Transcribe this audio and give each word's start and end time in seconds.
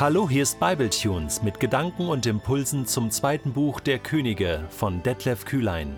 Hallo, 0.00 0.30
hier 0.30 0.44
ist 0.44 0.58
Bibletunes 0.58 1.42
mit 1.42 1.60
Gedanken 1.60 2.08
und 2.08 2.24
Impulsen 2.24 2.86
zum 2.86 3.10
zweiten 3.10 3.52
Buch 3.52 3.80
der 3.80 3.98
Könige 3.98 4.64
von 4.70 5.02
Detlef 5.02 5.44
Kühlein. 5.44 5.94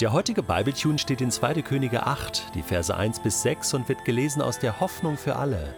Der 0.00 0.12
heutige 0.12 0.42
Bibletune 0.42 0.98
steht 0.98 1.20
in 1.20 1.30
2. 1.30 1.62
Könige 1.62 2.08
8, 2.08 2.56
die 2.56 2.62
Verse 2.62 2.92
1 2.92 3.20
bis 3.20 3.40
6 3.42 3.74
und 3.74 3.88
wird 3.88 4.04
gelesen 4.04 4.42
aus 4.42 4.58
der 4.58 4.80
Hoffnung 4.80 5.16
für 5.16 5.36
alle. 5.36 5.76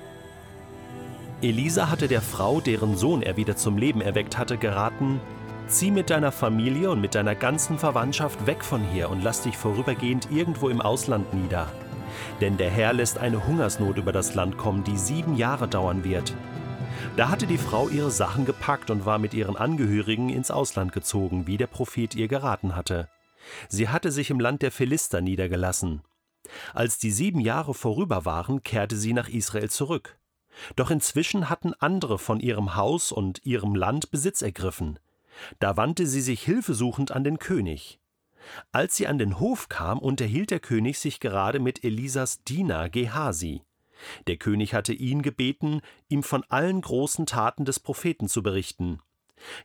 Elisa 1.42 1.90
hatte 1.90 2.08
der 2.08 2.22
Frau, 2.22 2.62
deren 2.62 2.96
Sohn 2.96 3.20
er 3.20 3.36
wieder 3.36 3.54
zum 3.54 3.76
Leben 3.76 4.00
erweckt 4.00 4.38
hatte, 4.38 4.56
geraten, 4.56 5.20
Zieh 5.66 5.90
mit 5.90 6.08
deiner 6.08 6.32
Familie 6.32 6.90
und 6.90 7.02
mit 7.02 7.14
deiner 7.14 7.34
ganzen 7.34 7.78
Verwandtschaft 7.78 8.46
weg 8.46 8.64
von 8.64 8.82
hier 8.82 9.10
und 9.10 9.22
lass 9.22 9.42
dich 9.42 9.58
vorübergehend 9.58 10.28
irgendwo 10.30 10.70
im 10.70 10.80
Ausland 10.80 11.34
nieder. 11.34 11.70
Denn 12.40 12.56
der 12.56 12.70
Herr 12.70 12.94
lässt 12.94 13.18
eine 13.18 13.46
Hungersnot 13.46 13.98
über 13.98 14.12
das 14.12 14.34
Land 14.34 14.56
kommen, 14.56 14.84
die 14.84 14.96
sieben 14.96 15.36
Jahre 15.36 15.68
dauern 15.68 16.02
wird. 16.02 16.32
Da 17.16 17.28
hatte 17.28 17.46
die 17.46 17.58
Frau 17.58 17.88
ihre 17.88 18.10
Sachen 18.10 18.44
gepackt 18.44 18.90
und 18.90 19.06
war 19.06 19.18
mit 19.20 19.34
ihren 19.34 19.56
Angehörigen 19.56 20.30
ins 20.30 20.50
Ausland 20.50 20.92
gezogen, 20.92 21.46
wie 21.46 21.56
der 21.56 21.68
Prophet 21.68 22.16
ihr 22.16 22.26
geraten 22.26 22.74
hatte. 22.74 23.08
Sie 23.68 23.88
hatte 23.88 24.10
sich 24.10 24.30
im 24.30 24.40
Land 24.40 24.62
der 24.62 24.72
Philister 24.72 25.20
niedergelassen. 25.20 26.02
Als 26.72 26.98
die 26.98 27.12
sieben 27.12 27.38
Jahre 27.38 27.72
vorüber 27.72 28.24
waren, 28.24 28.64
kehrte 28.64 28.96
sie 28.96 29.12
nach 29.12 29.28
Israel 29.28 29.70
zurück. 29.70 30.18
Doch 30.74 30.90
inzwischen 30.90 31.48
hatten 31.48 31.72
andere 31.74 32.18
von 32.18 32.40
ihrem 32.40 32.74
Haus 32.74 33.12
und 33.12 33.46
ihrem 33.46 33.76
Land 33.76 34.10
Besitz 34.10 34.42
ergriffen. 34.42 34.98
Da 35.60 35.76
wandte 35.76 36.08
sie 36.08 36.20
sich 36.20 36.42
hilfesuchend 36.42 37.12
an 37.12 37.22
den 37.22 37.38
König. 37.38 38.00
Als 38.72 38.96
sie 38.96 39.06
an 39.06 39.18
den 39.18 39.38
Hof 39.38 39.68
kam, 39.68 40.00
unterhielt 40.00 40.50
der 40.50 40.60
König 40.60 40.98
sich 40.98 41.20
gerade 41.20 41.60
mit 41.60 41.84
Elisas 41.84 42.42
Diener 42.42 42.88
Gehasi. 42.88 43.62
Der 44.26 44.36
König 44.36 44.74
hatte 44.74 44.92
ihn 44.92 45.22
gebeten, 45.22 45.80
ihm 46.08 46.22
von 46.22 46.44
allen 46.48 46.80
großen 46.80 47.26
Taten 47.26 47.64
des 47.64 47.80
Propheten 47.80 48.28
zu 48.28 48.42
berichten. 48.42 49.00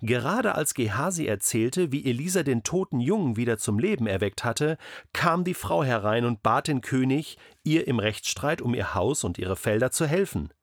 Gerade 0.01 0.55
als 0.55 0.73
Gehasi 0.73 1.25
erzählte, 1.25 1.91
wie 1.91 2.05
Elisa 2.05 2.43
den 2.43 2.63
toten 2.63 2.99
Jungen 2.99 3.37
wieder 3.37 3.57
zum 3.57 3.79
Leben 3.79 4.07
erweckt 4.07 4.43
hatte, 4.43 4.77
kam 5.13 5.43
die 5.43 5.53
Frau 5.53 5.83
herein 5.83 6.25
und 6.25 6.43
bat 6.43 6.67
den 6.67 6.81
König, 6.81 7.37
ihr 7.63 7.87
im 7.87 7.99
Rechtsstreit 7.99 8.61
um 8.61 8.73
ihr 8.73 8.93
Haus 8.95 9.23
und 9.23 9.37
ihre 9.37 9.55
Felder 9.55 9.91
zu 9.91 10.05
helfen. 10.05 10.53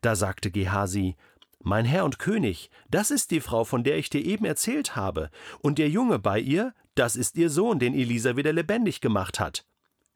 Da 0.00 0.16
sagte 0.16 0.50
Gehasi, 0.50 1.16
mein 1.60 1.84
Herr 1.84 2.04
und 2.04 2.18
König, 2.18 2.70
das 2.88 3.10
ist 3.10 3.30
die 3.30 3.40
Frau, 3.40 3.64
von 3.64 3.84
der 3.84 3.98
ich 3.98 4.10
dir 4.10 4.24
eben 4.24 4.44
erzählt 4.44 4.96
habe, 4.96 5.30
und 5.60 5.78
der 5.78 5.88
Junge 5.88 6.18
bei 6.18 6.38
ihr, 6.38 6.72
das 6.94 7.16
ist 7.16 7.36
ihr 7.36 7.50
Sohn, 7.50 7.78
den 7.78 7.94
Elisa 7.94 8.36
wieder 8.36 8.52
lebendig 8.52 9.00
gemacht 9.00 9.40
hat. 9.40 9.64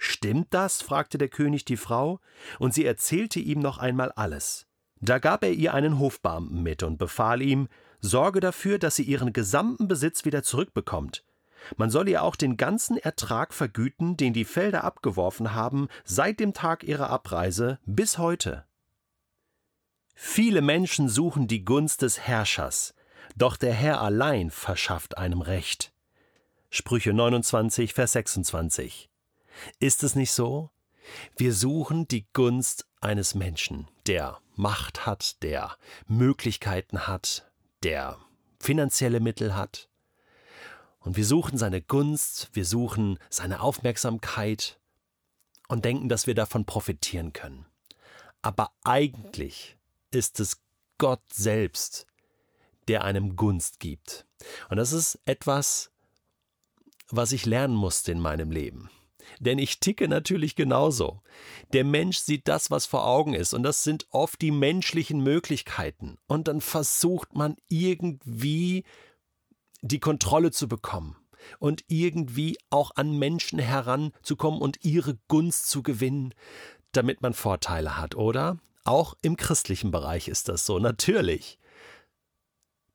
Stimmt 0.05 0.49
das? 0.53 0.83
fragte 0.83 1.17
der 1.17 1.29
König 1.29 1.65
die 1.65 1.77
Frau, 1.77 2.19
und 2.59 2.75
sie 2.75 2.85
erzählte 2.85 3.39
ihm 3.39 3.61
noch 3.61 3.79
einmal 3.79 4.11
alles. 4.11 4.67
Da 5.01 5.21
gab 5.21 5.45
er 5.45 5.53
ihr 5.53 5.75
einen 5.75 6.01
Hofbeamten 6.01 6.61
mit 6.61 6.83
und 6.83 6.99
befahl 6.99 7.41
ihm, 7.41 7.69
sorge 8.01 8.41
dafür, 8.41 8.81
dass 8.81 8.97
sie 8.97 9.05
ihren 9.05 9.33
gesamten 9.33 9.87
Besitz 9.87 10.25
wieder 10.25 10.43
zurückbekommt. 10.43 11.23
Man 11.77 11.89
soll 11.89 12.09
ihr 12.09 12.25
auch 12.25 12.35
den 12.35 12.57
ganzen 12.57 12.97
Ertrag 12.97 13.55
vergüten, 13.55 14.17
den 14.17 14.33
die 14.33 14.45
Felder 14.45 14.83
abgeworfen 14.83 15.55
haben, 15.55 15.87
seit 16.03 16.41
dem 16.41 16.53
Tag 16.53 16.83
ihrer 16.83 17.09
Abreise 17.09 17.79
bis 17.87 18.19
heute. 18.19 18.65
Viele 20.17 20.63
Menschen 20.63 21.09
suchen 21.09 21.47
die 21.47 21.65
Gunst 21.65 22.03
des 22.03 22.19
Herrschers, 22.19 22.97
doch 23.37 23.57
der 23.57 23.73
Herr 23.73 24.01
allein 24.01 24.51
verschafft 24.51 25.17
einem 25.17 25.43
Recht. 25.43 25.93
Sprüche 26.71 27.13
29, 27.13 27.95
Vers 27.95 28.13
26. 28.13 29.12
Ist 29.79 30.03
es 30.03 30.15
nicht 30.15 30.33
so? 30.33 30.71
Wir 31.37 31.53
suchen 31.53 32.07
die 32.09 32.27
Gunst 32.33 32.87
eines 33.01 33.35
Menschen, 33.35 33.89
der 34.07 34.39
Macht 34.55 35.07
hat, 35.07 35.43
der 35.43 35.77
Möglichkeiten 36.07 37.07
hat, 37.07 37.51
der 37.83 38.19
finanzielle 38.61 39.21
Mittel 39.21 39.55
hat. 39.55 39.89
Und 41.01 41.17
wir 41.17 41.27
suchen 41.27 41.59
seine 41.59 41.83
Gunst, 41.83 42.51
wir 42.53 42.65
suchen 42.65 43.19
seine 43.29 43.61
Aufmerksamkeit 43.61 44.79
und 45.69 45.85
denken, 45.85 46.09
dass 46.09 46.27
wir 46.27 46.35
davon 46.35 46.65
profitieren 46.65 47.33
können. 47.33 47.67
Aber 48.41 48.73
eigentlich 48.85 49.77
ist 50.11 50.39
es 50.39 50.61
Gott 50.99 51.23
selbst, 51.33 52.07
der 52.89 53.05
einem 53.05 53.37
Gunst 53.37 53.81
gibt. 53.81 54.27
Und 54.69 54.77
das 54.77 54.93
ist 54.93 55.19
etwas, 55.25 55.91
was 57.09 57.33
ich 57.33 57.47
lernen 57.47 57.75
musste 57.75 58.13
in 58.13 58.21
meinem 58.21 58.51
Leben. 58.51 58.91
Denn 59.41 59.59
ich 59.59 59.81
ticke 59.81 60.09
natürlich 60.09 60.57
genauso. 60.57 61.23
Der 61.73 61.85
Mensch 61.85 62.19
sieht 62.19 62.49
das, 62.49 62.71
was 62.71 62.87
vor 62.87 63.07
Augen 63.07 63.35
ist, 63.35 63.55
und 63.55 63.63
das 63.63 63.85
sind 63.85 64.07
oft 64.11 64.41
die 64.41 64.51
menschlichen 64.51 65.23
Möglichkeiten. 65.23 66.19
Und 66.27 66.49
dann 66.49 66.61
versucht 66.61 67.35
man 67.35 67.57
irgendwie 67.69 68.85
die 69.81 70.01
Kontrolle 70.01 70.51
zu 70.51 70.69
bekommen 70.69 71.17
und 71.59 71.85
irgendwie 71.89 72.57
auch 72.71 72.93
an 72.95 73.19
Menschen 73.19 73.59
heranzukommen 73.59 74.61
und 74.61 74.85
ihre 74.85 75.19
Gunst 75.29 75.69
zu 75.69 75.83
gewinnen, 75.83 76.35
damit 76.93 77.23
man 77.23 77.35
Vorteile 77.35 77.99
hat, 77.99 78.15
oder? 78.15 78.59
Auch 78.85 79.15
im 79.23 79.37
christlichen 79.37 79.91
Bereich 79.91 80.29
ist 80.29 80.49
das 80.49 80.67
so, 80.67 80.79
natürlich. 80.79 81.59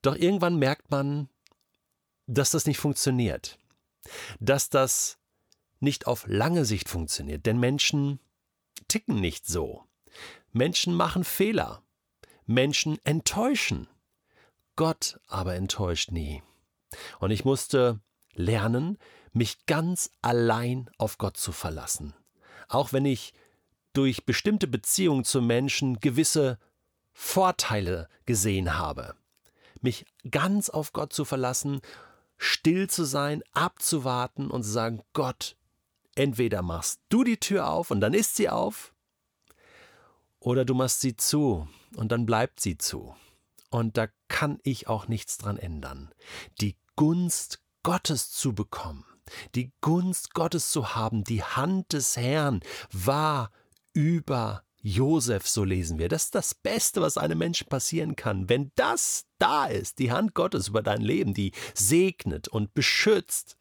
Doch 0.01 0.15
irgendwann 0.15 0.57
merkt 0.57 0.91
man, 0.91 1.29
dass 2.27 2.51
das 2.51 2.65
nicht 2.65 2.77
funktioniert, 2.77 3.57
dass 4.39 4.69
das 4.69 5.17
nicht 5.79 6.07
auf 6.07 6.25
lange 6.27 6.65
Sicht 6.65 6.89
funktioniert, 6.89 7.45
denn 7.45 7.59
Menschen 7.59 8.19
ticken 8.88 9.19
nicht 9.19 9.47
so. 9.47 9.83
Menschen 10.51 10.93
machen 10.93 11.23
Fehler. 11.23 11.81
Menschen 12.45 12.97
enttäuschen. 13.03 13.88
Gott 14.75 15.19
aber 15.27 15.55
enttäuscht 15.55 16.11
nie. 16.11 16.41
Und 17.19 17.31
ich 17.31 17.43
musste 17.43 17.99
lernen, 18.33 18.97
mich 19.33 19.65
ganz 19.65 20.09
allein 20.21 20.89
auf 20.97 21.17
Gott 21.17 21.38
zu 21.38 21.51
verlassen. 21.51 22.13
Auch 22.69 22.94
wenn 22.94 23.05
ich 23.05 23.33
durch 23.94 24.25
bestimmte 24.25 24.67
Beziehungen 24.67 25.23
zu 25.23 25.41
Menschen 25.41 25.99
gewisse 25.99 26.59
Vorteile 27.13 28.07
gesehen 28.25 28.77
habe. 28.77 29.15
Mich 29.81 30.05
ganz 30.29 30.69
auf 30.69 30.94
Gott 30.94 31.13
zu 31.13 31.25
verlassen, 31.25 31.81
still 32.38 32.89
zu 32.89 33.03
sein, 33.05 33.44
abzuwarten 33.53 34.51
und 34.51 34.63
zu 34.63 34.69
sagen, 34.69 35.01
Gott, 35.13 35.56
Entweder 36.17 36.63
machst 36.63 37.00
du 37.09 37.23
die 37.23 37.38
Tür 37.38 37.69
auf 37.69 37.91
und 37.91 38.01
dann 38.01 38.16
ist 38.16 38.35
sie 38.35 38.50
auf, 38.50 38.91
oder 40.39 40.66
du 40.66 40.73
machst 40.73 41.01
sie 41.01 41.16
zu 41.16 41.67
und 41.95 42.11
dann 42.11 42.25
bleibt 42.25 42.59
sie 42.59 42.75
zu. 42.75 43.16
Und 43.69 43.97
da 43.97 44.07
kann 44.27 44.59
ich 44.63 44.88
auch 44.88 45.07
nichts 45.07 45.38
dran 45.38 45.57
ändern. 45.57 46.09
Die 46.59 46.75
Gunst 46.95 47.61
Gottes 47.83 48.31
zu 48.31 48.53
bekommen, 48.53 49.06
die 49.53 49.72
Gunst 49.81 50.33
Gottes 50.33 50.72
zu 50.72 50.95
haben, 50.95 51.23
die 51.23 51.44
Hand 51.44 51.94
des 51.94 52.17
Herrn 52.17 52.61
war 52.91 53.51
über 53.94 54.63
Josef, 54.81 55.47
so 55.47 55.63
lesen 55.63 56.00
wir. 56.00 56.09
Das 56.09 56.25
ist 56.25 56.35
das 56.35 56.56
Beste, 56.56 57.00
was 57.00 57.17
einem 57.17 57.38
Menschen 57.38 57.67
passieren 57.67 58.16
kann. 58.16 58.50
Wenn 58.50 58.72
das 58.73 59.25
da 59.38 59.67
ist, 59.67 60.00
die 60.00 60.11
Hand 60.11 60.33
Gottes 60.33 60.69
über 60.69 60.81
dein 60.81 61.01
Leben, 61.01 61.35
die 61.35 61.51
segnet 61.75 62.47
und 62.47 62.73
beschützt, 62.73 63.56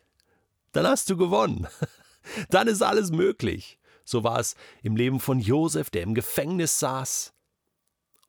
dann 0.72 0.86
hast 0.86 1.10
du 1.10 1.18
gewonnen. 1.18 1.66
Dann 2.50 2.68
ist 2.68 2.82
alles 2.82 3.10
möglich. 3.10 3.78
So 4.04 4.22
war 4.22 4.38
es 4.38 4.54
im 4.82 4.96
Leben 4.96 5.20
von 5.20 5.40
Josef, 5.40 5.90
der 5.90 6.02
im 6.02 6.14
Gefängnis 6.14 6.78
saß. 6.78 7.32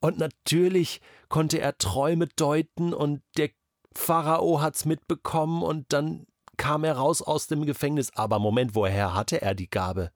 Und 0.00 0.18
natürlich 0.18 1.00
konnte 1.28 1.60
er 1.60 1.78
Träume 1.78 2.26
deuten 2.26 2.92
und 2.92 3.22
der 3.36 3.50
Pharao 3.94 4.60
hat's 4.60 4.84
mitbekommen 4.84 5.62
und 5.62 5.92
dann 5.92 6.26
kam 6.56 6.84
er 6.84 6.96
raus 6.96 7.22
aus 7.22 7.46
dem 7.46 7.64
Gefängnis. 7.64 8.10
Aber 8.14 8.38
Moment, 8.38 8.74
woher 8.74 9.14
hatte 9.14 9.40
er 9.42 9.54
die 9.54 9.70
Gabe? 9.70 10.10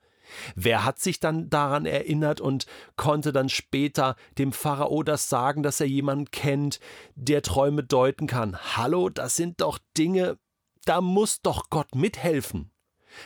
Wer 0.54 0.84
hat 0.84 0.98
sich 0.98 1.20
dann 1.20 1.50
daran 1.50 1.86
erinnert 1.86 2.40
und 2.40 2.66
konnte 2.96 3.32
dann 3.32 3.48
später 3.48 4.16
dem 4.38 4.52
Pharao 4.52 5.02
das 5.02 5.28
sagen, 5.28 5.62
dass 5.62 5.80
er 5.80 5.86
jemanden 5.86 6.30
kennt, 6.30 6.80
der 7.14 7.42
Träume 7.42 7.84
deuten 7.84 8.26
kann? 8.26 8.56
Hallo, 8.76 9.08
das 9.08 9.36
sind 9.36 9.60
doch 9.60 9.78
Dinge, 9.96 10.38
da 10.84 11.00
muss 11.00 11.42
doch 11.42 11.70
Gott 11.70 11.94
mithelfen. 11.94 12.71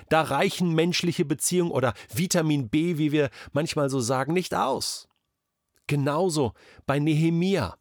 Da 0.09 0.23
reichen 0.23 0.75
menschliche 0.75 1.25
Beziehungen 1.25 1.71
oder 1.71 1.95
Vitamin 2.13 2.69
B, 2.69 2.99
wie 2.99 3.13
wir 3.13 3.31
manchmal 3.53 3.91
so 3.91 4.01
sagen, 4.01 4.33
nicht 4.33 4.55
aus. 4.55 5.09
Genauso 5.87 6.53
bei 6.87 6.99
Nehemia, 6.99 7.77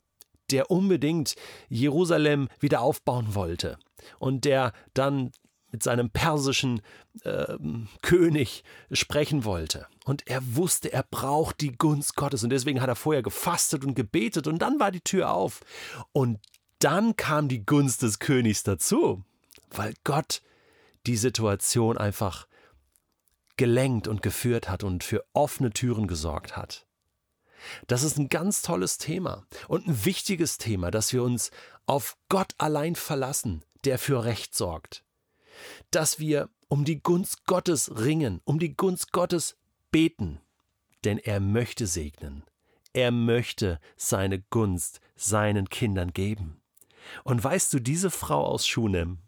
der 0.52 0.70
unbedingt 0.70 1.36
Jerusalem 1.70 2.50
wieder 2.60 2.82
aufbauen 2.82 3.34
wollte 3.34 3.80
und 4.20 4.46
der 4.46 4.74
dann 4.94 5.32
mit 5.72 5.84
seinem 5.84 6.10
persischen 6.10 6.82
äh, 7.24 7.58
König 8.02 8.64
sprechen 8.92 9.44
wollte. 9.44 9.88
Und 10.06 10.26
er 10.26 10.56
wusste, 10.56 10.94
er 10.94 11.04
braucht 11.04 11.60
die 11.60 11.74
Gunst 11.74 12.16
Gottes. 12.16 12.46
Und 12.46 12.52
deswegen 12.52 12.80
hat 12.80 12.88
er 12.88 12.96
vorher 12.96 13.24
gefastet 13.24 13.84
und 13.84 13.94
gebetet. 13.94 14.48
Und 14.48 14.60
dann 14.60 14.80
war 14.80 14.92
die 14.92 15.02
Tür 15.02 15.32
auf. 15.32 15.60
Und 16.14 16.40
dann 16.80 17.18
kam 17.18 17.50
die 17.50 17.66
Gunst 17.66 18.04
des 18.04 18.20
Königs 18.20 18.64
dazu, 18.64 19.26
weil 19.70 19.96
Gott 20.06 20.42
die 21.08 21.18
Situation 21.18 21.98
einfach 21.98 22.48
gelenkt 23.58 24.08
und 24.08 24.22
geführt 24.22 24.70
hat 24.70 24.84
und 24.84 25.04
für 25.04 25.26
offene 25.34 25.72
Türen 25.72 26.08
gesorgt 26.08 26.58
hat. 26.58 26.86
Das 27.88 28.04
ist 28.04 28.18
ein 28.18 28.30
ganz 28.30 28.62
tolles 28.62 28.98
Thema 28.98 29.46
und 29.68 29.88
ein 29.88 30.06
wichtiges 30.06 30.58
Thema, 30.58 30.92
dass 30.92 31.14
wir 31.14 31.24
uns 31.24 31.52
auf 31.86 32.18
Gott 32.30 32.54
allein 32.58 32.96
verlassen, 32.96 33.64
der 33.86 33.98
für 33.98 34.24
Recht 34.24 34.56
sorgt. 34.56 35.04
Dass 35.90 36.20
wir 36.20 36.50
um 36.68 36.84
die 36.84 37.02
Gunst 37.02 37.46
Gottes 37.46 37.98
ringen, 37.98 38.42
um 38.44 38.60
die 38.60 38.76
Gunst 38.76 39.14
Gottes 39.14 39.58
beten, 39.92 40.42
denn 41.04 41.18
er 41.18 41.40
möchte 41.40 41.88
segnen. 41.88 42.44
Er 42.94 43.12
möchte 43.12 43.80
seine 43.96 44.42
Gunst 44.42 45.00
seinen 45.16 45.70
Kindern 45.70 46.12
geben. 46.12 46.62
Und 47.24 47.44
weißt 47.44 47.72
du, 47.74 47.80
diese 47.80 48.10
Frau 48.10 48.46
aus 48.46 48.66
Schunem, 48.68 49.20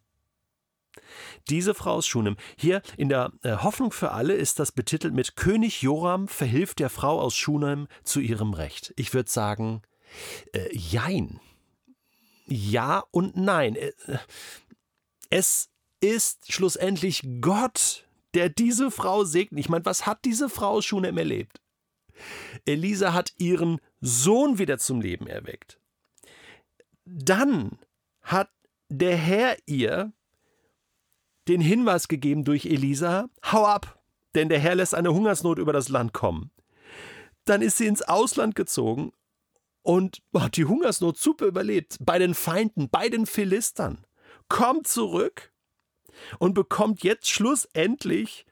diese 1.50 1.74
Frau 1.74 1.94
aus 1.94 2.08
Schunem, 2.08 2.38
hier 2.58 2.82
in 2.98 3.10
der 3.10 3.32
äh, 3.44 3.58
Hoffnung 3.58 3.92
für 3.92 4.12
alle 4.12 4.34
ist 4.34 4.60
das 4.60 4.72
betitelt 4.72 5.14
mit 5.14 5.36
König 5.36 5.82
Joram 5.82 6.28
verhilft 6.28 6.80
der 6.80 6.90
Frau 6.90 7.20
aus 7.20 7.36
Schunem 7.36 7.88
zu 8.04 8.20
ihrem 8.20 8.54
Recht. 8.54 8.94
Ich 8.98 9.14
würde 9.14 9.30
sagen, 9.30 9.82
äh, 10.54 10.76
jein. 10.76 11.40
Ja 12.46 13.04
und 13.12 13.36
nein. 13.36 13.76
Äh, 13.76 13.92
es 15.30 15.70
ist 16.00 16.52
schlussendlich 16.52 17.28
Gott, 17.42 18.08
der 18.34 18.50
diese 18.50 18.92
Frau 18.92 19.24
segnet. 19.24 19.60
Ich 19.60 19.70
meine, 19.70 19.86
was 19.86 20.06
hat 20.06 20.26
diese 20.26 20.50
Frau 20.50 20.70
aus 20.70 20.86
Schunem 20.86 21.18
erlebt? 21.18 21.62
Elisa 22.66 23.14
hat 23.14 23.34
ihren 23.38 23.80
Sohn 24.02 24.58
wieder 24.58 24.78
zum 24.78 25.02
Leben 25.02 25.28
erweckt. 25.28 25.80
Dann 27.06 27.80
hat 28.22 28.52
der 28.90 29.16
Herr 29.16 29.58
ihr 29.66 30.14
den 31.48 31.62
Hinweis 31.62 32.08
gegeben 32.08 32.44
durch 32.44 32.66
Elisa, 32.66 33.30
hau 33.52 33.66
ab, 33.66 34.00
denn 34.36 34.50
der 34.50 34.60
Herr 34.60 34.76
lässt 34.76 34.96
eine 34.96 35.14
Hungersnot 35.14 35.60
über 35.60 35.74
das 35.74 35.90
Land 35.90 36.14
kommen. 36.14 36.52
Dann 37.46 37.62
ist 37.62 37.78
sie 37.78 37.88
ins 37.88 38.02
Ausland 38.02 38.56
gezogen 38.56 39.12
und 39.82 40.22
hat 40.36 40.58
die 40.58 40.66
Hungersnot 40.66 41.18
super 41.18 41.46
überlebt, 41.46 41.98
bei 42.02 42.20
den 42.20 42.34
Feinden, 42.34 42.90
bei 42.90 43.10
den 43.10 43.26
Philistern, 43.26 44.06
kommt 44.50 44.88
zurück 44.88 45.54
und 46.40 46.54
bekommt 46.54 47.04
jetzt 47.04 47.30
schlussendlich 47.30 48.46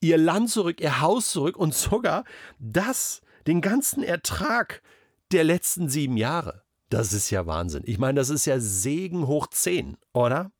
ihr 0.00 0.18
Land 0.18 0.50
zurück, 0.50 0.80
ihr 0.80 1.00
Haus 1.00 1.30
zurück 1.30 1.56
und 1.56 1.74
sogar 1.74 2.24
das, 2.58 3.20
den 3.46 3.60
ganzen 3.60 4.02
Ertrag 4.02 4.82
der 5.32 5.44
letzten 5.44 5.88
sieben 5.88 6.16
Jahre. 6.16 6.62
Das 6.88 7.12
ist 7.12 7.30
ja 7.30 7.46
Wahnsinn. 7.46 7.82
Ich 7.84 7.98
meine, 7.98 8.18
das 8.18 8.30
ist 8.30 8.46
ja 8.46 8.60
Segen 8.60 9.26
hoch 9.26 9.48
zehn, 9.48 9.96
oder? 10.12 10.52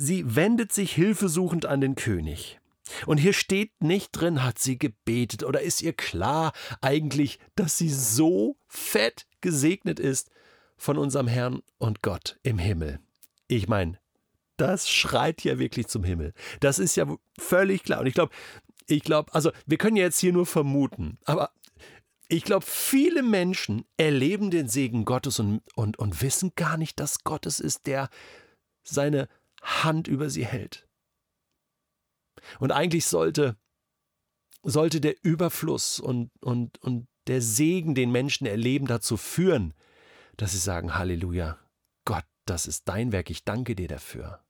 Sie 0.00 0.36
wendet 0.36 0.72
sich 0.72 0.92
hilfesuchend 0.92 1.66
an 1.66 1.80
den 1.80 1.96
König. 1.96 2.60
Und 3.06 3.18
hier 3.18 3.32
steht 3.32 3.82
nicht 3.82 4.12
drin, 4.12 4.44
hat 4.44 4.60
sie 4.60 4.78
gebetet 4.78 5.42
oder 5.42 5.60
ist 5.60 5.82
ihr 5.82 5.92
klar 5.92 6.52
eigentlich, 6.80 7.40
dass 7.56 7.76
sie 7.76 7.90
so 7.90 8.56
fett 8.68 9.26
gesegnet 9.40 9.98
ist 9.98 10.30
von 10.76 10.98
unserem 10.98 11.26
Herrn 11.26 11.62
und 11.78 12.00
Gott 12.00 12.38
im 12.44 12.58
Himmel. 12.58 13.00
Ich 13.48 13.66
meine, 13.66 13.98
das 14.56 14.88
schreit 14.88 15.42
ja 15.42 15.58
wirklich 15.58 15.88
zum 15.88 16.04
Himmel. 16.04 16.32
Das 16.60 16.78
ist 16.78 16.94
ja 16.94 17.12
völlig 17.36 17.82
klar. 17.82 18.00
Und 18.00 18.06
ich 18.06 18.14
glaube, 18.14 18.32
ich 18.86 19.02
glaube, 19.02 19.34
also 19.34 19.50
wir 19.66 19.78
können 19.78 19.96
ja 19.96 20.04
jetzt 20.04 20.20
hier 20.20 20.32
nur 20.32 20.46
vermuten, 20.46 21.18
aber 21.24 21.50
ich 22.28 22.44
glaube, 22.44 22.64
viele 22.64 23.24
Menschen 23.24 23.84
erleben 23.96 24.52
den 24.52 24.68
Segen 24.68 25.04
Gottes 25.04 25.40
und, 25.40 25.62
und, 25.74 25.98
und 25.98 26.22
wissen 26.22 26.52
gar 26.54 26.76
nicht, 26.76 27.00
dass 27.00 27.24
Gott 27.24 27.46
es 27.46 27.58
ist, 27.58 27.88
der 27.88 28.10
seine 28.84 29.28
Hand 29.62 30.08
über 30.08 30.30
sie 30.30 30.46
hält. 30.46 30.86
Und 32.58 32.72
eigentlich 32.72 33.06
sollte, 33.06 33.56
sollte 34.62 35.00
der 35.00 35.16
Überfluss 35.22 36.00
und, 36.00 36.30
und, 36.40 36.78
und 36.82 37.08
der 37.26 37.42
Segen, 37.42 37.94
den 37.94 38.10
Menschen 38.10 38.46
erleben, 38.46 38.86
dazu 38.86 39.16
führen, 39.16 39.74
dass 40.36 40.52
sie 40.52 40.58
sagen, 40.58 40.94
Halleluja, 40.94 41.58
Gott, 42.04 42.24
das 42.46 42.66
ist 42.66 42.88
dein 42.88 43.12
Werk, 43.12 43.30
ich 43.30 43.44
danke 43.44 43.74
dir 43.74 43.88
dafür. 43.88 44.42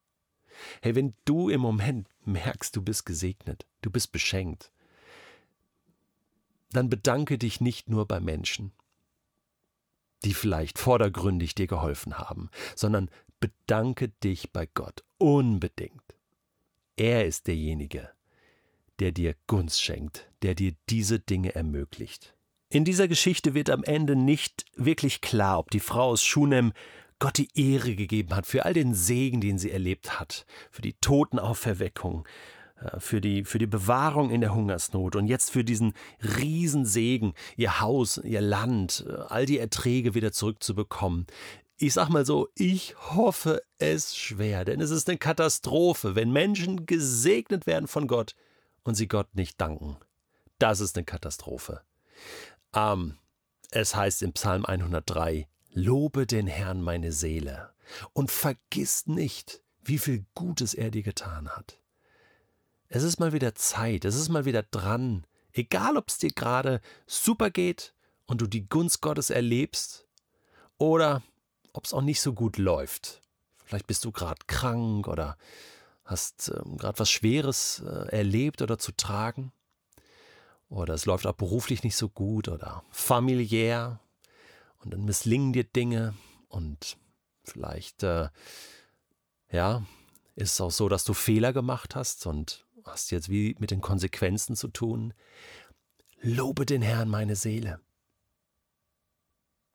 Hey, 0.82 0.94
wenn 0.94 1.14
du 1.24 1.48
im 1.48 1.60
Moment 1.60 2.08
merkst, 2.24 2.74
du 2.74 2.82
bist 2.82 3.06
gesegnet, 3.06 3.66
du 3.82 3.90
bist 3.90 4.12
beschenkt, 4.12 4.70
dann 6.70 6.90
bedanke 6.90 7.38
dich 7.38 7.60
nicht 7.60 7.88
nur 7.88 8.06
bei 8.06 8.20
Menschen, 8.20 8.72
die 10.24 10.34
vielleicht 10.34 10.78
vordergründig 10.78 11.54
dir 11.54 11.66
geholfen 11.66 12.18
haben, 12.18 12.50
sondern 12.74 13.10
bedanke 13.40 14.08
dich 14.08 14.52
bei 14.52 14.66
Gott 14.66 15.04
unbedingt. 15.18 16.02
Er 16.96 17.26
ist 17.26 17.46
derjenige, 17.46 18.10
der 18.98 19.12
dir 19.12 19.34
Gunst 19.46 19.82
schenkt, 19.82 20.28
der 20.42 20.54
dir 20.54 20.72
diese 20.88 21.20
Dinge 21.20 21.54
ermöglicht. 21.54 22.34
In 22.70 22.84
dieser 22.84 23.08
Geschichte 23.08 23.54
wird 23.54 23.70
am 23.70 23.82
Ende 23.84 24.14
nicht 24.14 24.66
wirklich 24.74 25.20
klar, 25.20 25.58
ob 25.58 25.70
die 25.70 25.80
Frau 25.80 26.10
aus 26.10 26.22
Schunem 26.22 26.72
Gott 27.18 27.38
die 27.38 27.48
Ehre 27.54 27.94
gegeben 27.94 28.34
hat 28.34 28.46
für 28.46 28.64
all 28.64 28.74
den 28.74 28.94
Segen, 28.94 29.40
den 29.40 29.58
sie 29.58 29.70
erlebt 29.70 30.20
hat, 30.20 30.46
für 30.70 30.82
die 30.82 30.92
Totenauferweckung, 30.94 32.28
äh, 32.80 33.00
für 33.00 33.20
die, 33.20 33.44
für 33.44 33.58
die 33.58 33.66
Bewahrung 33.66 34.30
in 34.30 34.40
der 34.40 34.54
Hungersnot 34.54 35.16
und 35.16 35.26
jetzt 35.26 35.50
für 35.50 35.64
diesen 35.64 35.94
Riesensegen, 36.22 37.32
ihr 37.56 37.80
Haus, 37.80 38.18
ihr 38.18 38.40
Land, 38.40 39.04
äh, 39.08 39.12
all 39.28 39.46
die 39.46 39.58
Erträge 39.58 40.14
wieder 40.14 40.32
zurückzubekommen. 40.32 41.26
Ich 41.80 41.94
sag 41.94 42.08
mal 42.08 42.26
so, 42.26 42.48
ich 42.56 42.96
hoffe 42.98 43.62
es 43.78 44.16
schwer, 44.16 44.64
denn 44.64 44.80
es 44.80 44.90
ist 44.90 45.08
eine 45.08 45.16
Katastrophe, 45.16 46.16
wenn 46.16 46.32
Menschen 46.32 46.86
gesegnet 46.86 47.68
werden 47.68 47.86
von 47.86 48.08
Gott 48.08 48.34
und 48.82 48.96
sie 48.96 49.06
Gott 49.06 49.32
nicht 49.36 49.60
danken. 49.60 49.96
Das 50.58 50.80
ist 50.80 50.96
eine 50.96 51.04
Katastrophe. 51.04 51.82
Ähm, 52.74 53.16
es 53.70 53.94
heißt 53.94 54.22
im 54.22 54.32
Psalm 54.32 54.64
103, 54.64 55.46
Lobe 55.70 56.26
den 56.26 56.48
Herrn 56.48 56.82
meine 56.82 57.12
Seele 57.12 57.72
und 58.12 58.32
vergiss 58.32 59.06
nicht, 59.06 59.62
wie 59.80 59.98
viel 59.98 60.26
Gutes 60.34 60.74
er 60.74 60.90
dir 60.90 61.04
getan 61.04 61.48
hat. 61.48 61.78
Es 62.88 63.04
ist 63.04 63.20
mal 63.20 63.32
wieder 63.32 63.54
Zeit, 63.54 64.04
es 64.04 64.16
ist 64.16 64.30
mal 64.30 64.44
wieder 64.44 64.64
dran, 64.64 65.28
egal 65.52 65.96
ob 65.96 66.08
es 66.08 66.18
dir 66.18 66.30
gerade 66.30 66.80
super 67.06 67.50
geht 67.50 67.94
und 68.26 68.40
du 68.40 68.48
die 68.48 68.68
Gunst 68.68 69.00
Gottes 69.00 69.30
erlebst 69.30 70.08
oder 70.76 71.22
ob 71.78 71.84
es 71.84 71.94
auch 71.94 72.02
nicht 72.02 72.20
so 72.20 72.32
gut 72.32 72.58
läuft. 72.58 73.22
Vielleicht 73.64 73.86
bist 73.86 74.04
du 74.04 74.10
gerade 74.10 74.40
krank 74.48 75.06
oder 75.06 75.38
hast 76.04 76.48
äh, 76.48 76.60
gerade 76.76 76.98
was 76.98 77.08
Schweres 77.08 77.84
äh, 77.86 78.08
erlebt 78.08 78.62
oder 78.62 78.78
zu 78.78 78.90
tragen. 78.90 79.52
Oder 80.68 80.94
es 80.94 81.06
läuft 81.06 81.24
auch 81.28 81.34
beruflich 81.34 81.84
nicht 81.84 81.94
so 81.96 82.08
gut 82.08 82.48
oder 82.48 82.82
familiär 82.90 84.00
und 84.82 84.92
dann 84.92 85.04
misslingen 85.04 85.52
dir 85.52 85.62
Dinge 85.62 86.14
und 86.48 86.96
vielleicht, 87.44 88.02
äh, 88.02 88.28
ja, 89.52 89.86
ist 90.34 90.54
es 90.54 90.60
auch 90.60 90.72
so, 90.72 90.88
dass 90.88 91.04
du 91.04 91.14
Fehler 91.14 91.52
gemacht 91.52 91.94
hast 91.94 92.26
und 92.26 92.66
hast 92.84 93.12
jetzt 93.12 93.28
wie 93.28 93.54
mit 93.60 93.70
den 93.70 93.80
Konsequenzen 93.80 94.56
zu 94.56 94.66
tun. 94.66 95.14
Lobe 96.20 96.66
den 96.66 96.82
Herrn, 96.82 97.08
meine 97.08 97.36
Seele. 97.36 97.80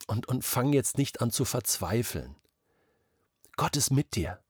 Und, 0.08 0.28
und 0.28 0.44
fang 0.44 0.74
jetzt 0.74 0.98
nicht 0.98 1.22
an 1.22 1.32
zu 1.32 1.46
verzweifeln. 1.46 2.36
Gott 3.56 3.78
ist 3.78 3.92
mit 3.92 4.16
dir. 4.16 4.44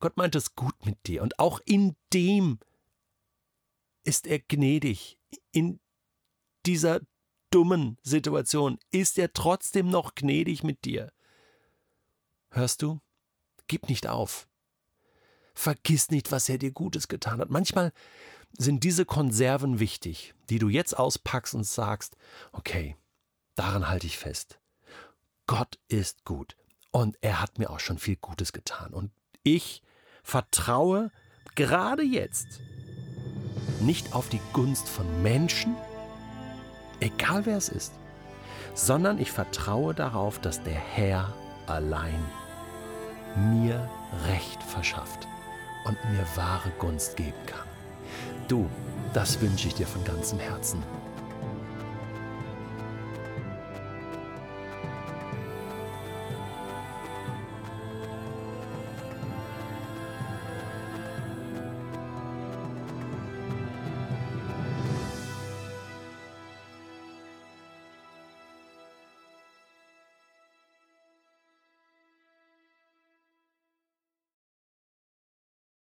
Gott 0.00 0.16
meint 0.16 0.34
es 0.34 0.54
gut 0.54 0.86
mit 0.86 1.06
dir. 1.06 1.22
Und 1.22 1.38
auch 1.38 1.60
in 1.64 1.96
dem 2.12 2.58
ist 4.02 4.26
er 4.26 4.38
gnädig. 4.38 5.18
In 5.50 5.80
dieser 6.66 7.00
dummen 7.50 7.98
Situation 8.02 8.78
ist 8.90 9.18
er 9.18 9.32
trotzdem 9.32 9.88
noch 9.88 10.14
gnädig 10.14 10.62
mit 10.62 10.84
dir. 10.84 11.12
Hörst 12.50 12.82
du? 12.82 13.00
Gib 13.66 13.88
nicht 13.88 14.06
auf. 14.06 14.48
Vergiss 15.54 16.10
nicht, 16.10 16.32
was 16.32 16.48
er 16.48 16.58
dir 16.58 16.72
Gutes 16.72 17.08
getan 17.08 17.40
hat. 17.40 17.50
Manchmal 17.50 17.92
sind 18.58 18.84
diese 18.84 19.04
Konserven 19.04 19.78
wichtig, 19.78 20.34
die 20.50 20.58
du 20.58 20.68
jetzt 20.68 20.96
auspackst 20.98 21.54
und 21.54 21.64
sagst, 21.64 22.16
okay, 22.52 22.96
daran 23.54 23.88
halte 23.88 24.06
ich 24.06 24.18
fest. 24.18 24.60
Gott 25.46 25.78
ist 25.88 26.24
gut 26.24 26.56
und 26.90 27.16
er 27.20 27.40
hat 27.40 27.58
mir 27.58 27.70
auch 27.70 27.80
schon 27.80 27.98
viel 27.98 28.16
Gutes 28.16 28.52
getan. 28.52 28.92
Und 28.92 29.10
ich 29.42 29.82
vertraue 30.22 31.10
gerade 31.54 32.02
jetzt 32.02 32.60
nicht 33.80 34.14
auf 34.14 34.28
die 34.28 34.40
Gunst 34.52 34.88
von 34.88 35.22
Menschen, 35.22 35.76
egal 37.00 37.44
wer 37.46 37.56
es 37.56 37.68
ist, 37.68 37.92
sondern 38.74 39.18
ich 39.18 39.30
vertraue 39.30 39.94
darauf, 39.94 40.40
dass 40.40 40.62
der 40.62 40.74
Herr 40.74 41.32
allein 41.66 42.24
mir 43.36 43.88
Recht 44.26 44.62
verschafft 44.62 45.26
und 45.84 45.98
mir 46.10 46.26
wahre 46.36 46.70
Gunst 46.78 47.16
geben 47.16 47.46
kann. 47.46 47.66
Du, 48.48 48.68
das 49.12 49.40
wünsche 49.40 49.68
ich 49.68 49.74
dir 49.74 49.86
von 49.86 50.04
ganzem 50.04 50.38
Herzen. 50.38 50.82